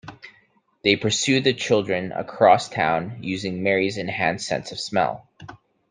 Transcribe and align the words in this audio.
They 0.83 0.95
pursue 0.95 1.41
the 1.41 1.53
children 1.53 2.11
across 2.11 2.67
town 2.69 3.19
using 3.21 3.61
Mary's 3.61 3.97
enhanced 3.97 4.47
sense 4.47 4.71
of 4.71 4.79
smell. 4.79 5.27